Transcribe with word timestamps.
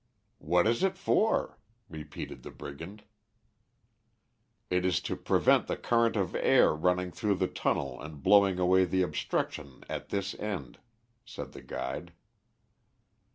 "What 0.39 0.65
is 0.65 0.81
it 0.81 0.97
for?" 0.97 1.59
repeated 1.87 2.41
the 2.41 2.49
brigand. 2.49 3.03
"It 4.71 4.83
is 4.83 4.99
to 5.01 5.15
prevent 5.15 5.67
the 5.67 5.77
current 5.77 6.15
of 6.15 6.33
air 6.33 6.73
running 6.73 7.11
through 7.11 7.35
the 7.35 7.45
tunnel 7.47 8.01
and 8.01 8.23
blowing 8.23 8.57
away 8.57 8.85
the 8.85 9.03
obstruction 9.03 9.83
at 9.87 10.09
this 10.09 10.33
end," 10.39 10.79
said 11.23 11.51
the 11.51 11.61
guide. 11.61 12.13